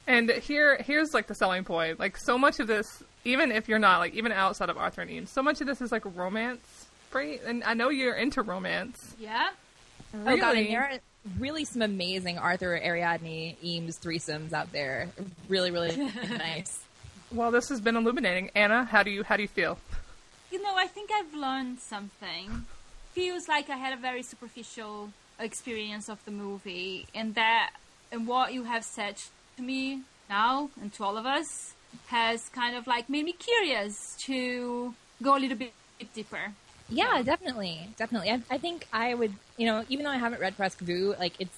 [0.06, 2.00] And here, here's like the selling point.
[2.00, 5.10] Like so much of this, even if you're not like even outside of Arthur and
[5.10, 7.40] Eames, so much of this is like romance, right?
[7.46, 9.14] And I know you're into romance.
[9.18, 9.50] yeah.
[10.14, 11.00] Oh god, and Really?
[11.24, 15.08] There are really some amazing Arthur Ariadne Eames threesomes out there.
[15.48, 15.96] Really, really
[16.30, 16.80] nice.
[17.30, 18.50] Well, this has been illuminating.
[18.54, 19.78] Ana, how do you how do you feel?
[20.50, 22.66] You know, I think I've learned something.
[23.12, 27.70] Feels like I had a very superficial experience of the movie, and that,
[28.10, 29.16] and what you have said
[29.56, 31.74] to me now and to all of us
[32.06, 35.72] has kind of like made me curious to go a little bit
[36.14, 36.52] deeper.
[36.92, 38.30] Yeah, definitely, definitely.
[38.30, 41.32] I, I think I would, you know, even though I haven't read Presque Vu, like
[41.38, 41.56] it's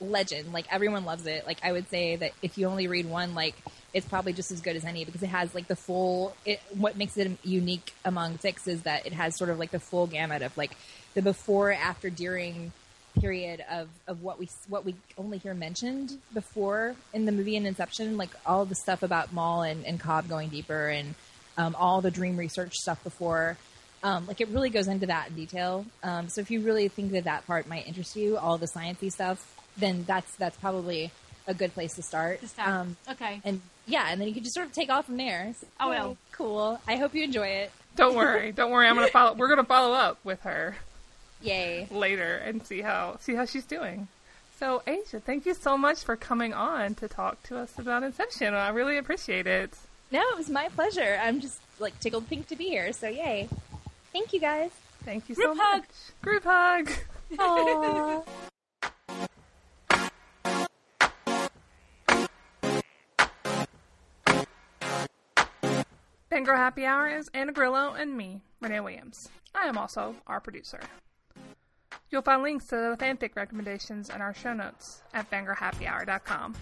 [0.00, 0.52] legend.
[0.52, 1.46] Like everyone loves it.
[1.46, 3.54] Like I would say that if you only read one, like
[3.92, 6.34] it's probably just as good as any because it has like the full.
[6.44, 9.80] It, what makes it unique among fics is that it has sort of like the
[9.80, 10.72] full gamut of like
[11.14, 12.72] the before, after, during
[13.20, 17.66] period of, of what we what we only hear mentioned before in the movie in
[17.66, 21.14] Inception, like all the stuff about Mal and, and Cobb going deeper and
[21.58, 23.56] um, all the dream research stuff before.
[24.02, 25.84] Um, like it really goes into that in detail.
[26.02, 29.12] Um, so if you really think that that part might interest you, all the sciencey
[29.12, 31.10] stuff, then that's that's probably
[31.46, 32.40] a good place to start.
[32.40, 32.68] To start.
[32.68, 33.40] Um, okay.
[33.44, 35.52] and yeah, and then you can just sort of take off from there.
[35.58, 36.16] So, I will.
[36.32, 36.80] Cool.
[36.88, 37.72] I hope you enjoy it.
[37.96, 38.86] Don't worry, don't worry.
[38.86, 39.34] I'm gonna follow.
[39.34, 40.76] We're gonna follow up with her
[41.42, 41.88] Yay.
[41.90, 44.08] later and see how see how she's doing.
[44.58, 48.54] So Aja, thank you so much for coming on to talk to us about Inception.
[48.54, 49.72] I really appreciate it.
[50.12, 51.18] No, it was my pleasure.
[51.22, 52.92] I'm just like tickled pink to be here.
[52.92, 53.48] So yay.
[54.12, 54.70] Thank you guys.
[55.04, 55.84] Thank you so much.
[56.22, 56.86] Group hug.
[56.86, 56.96] much.
[57.32, 58.24] Group hug.
[58.24, 58.24] Aww.
[66.30, 69.28] Fangirl Happy Hour is Ana Grilo and me, Renay Williams.
[69.54, 70.80] I am also our producer.
[72.10, 76.54] You'll find links to the fanfic recommendations in our show notes at fangirlhappyhour.com.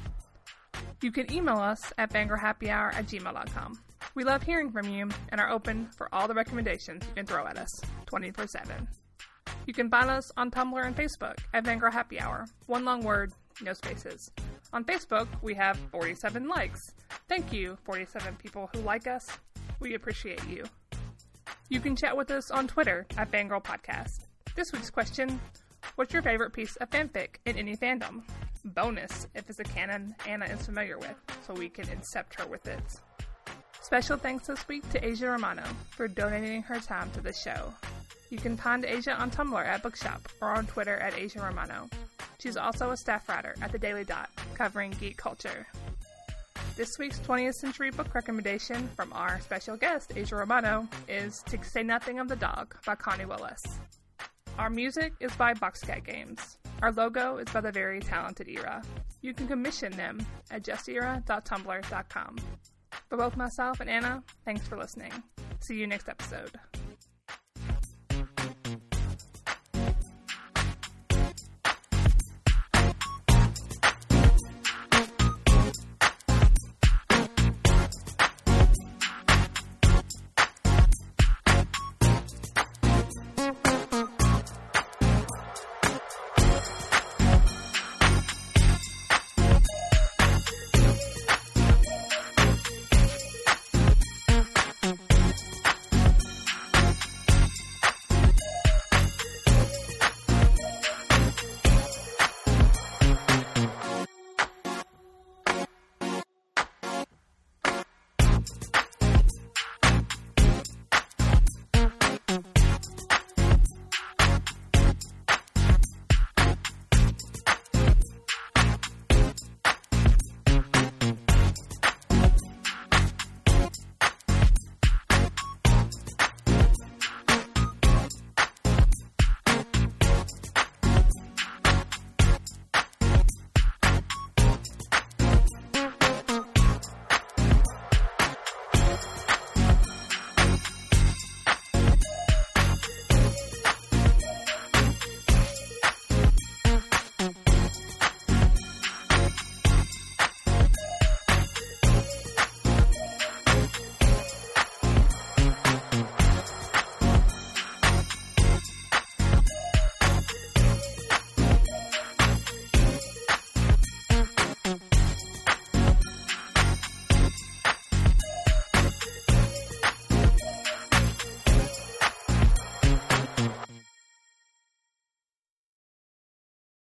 [1.02, 3.78] You can email us at fangirlhappyhour at gmail.com.
[4.14, 7.46] We love hearing from you and are open for all the recommendations you can throw
[7.46, 7.70] at us
[8.06, 8.88] 24 7.
[9.66, 12.46] You can find us on Tumblr and Facebook at Fangirl Happy Hour.
[12.66, 13.32] One long word,
[13.62, 14.30] no spaces.
[14.72, 16.94] On Facebook, we have 47 likes.
[17.28, 19.28] Thank you, 47 people who like us.
[19.80, 20.64] We appreciate you.
[21.68, 24.26] You can chat with us on Twitter at Fangirl Podcast.
[24.54, 25.40] This week's question
[25.94, 28.22] What's your favorite piece of fanfic in any fandom?
[28.64, 31.14] Bonus if it's a canon Ana is familiar with,
[31.46, 32.82] so we can incept her with it.
[33.88, 37.72] Special thanks this week to Aja Romano for donating her time to the show.
[38.28, 41.88] You can find Aja on Tumblr at Bookshop or on Twitter at Aja Romano.
[42.38, 45.66] She's also a staff writer at the Daily Dot, covering geek culture.
[46.76, 51.82] This week's 20th Century Book recommendation from our special guest, Aja Romano, is To Say
[51.82, 53.62] Nothing of the Dog by Connie Willis.
[54.58, 56.58] Our music is by Boxcat Games.
[56.82, 58.82] Our logo is by the very talented Era.
[59.22, 62.36] You can commission them at justera.tumblr.com.
[63.08, 65.12] For both myself and Ana, thanks for listening.
[65.60, 66.50] See you next episode.